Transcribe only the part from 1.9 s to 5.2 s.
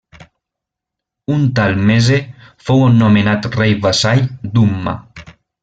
Mese fou nomenat rei vassall d'Umma.